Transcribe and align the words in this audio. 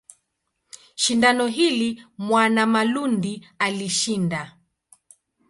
Shindano 0.95 1.47
hili 1.47 2.05
Mwanamalundi 2.17 3.47
alishinda. 3.59 4.57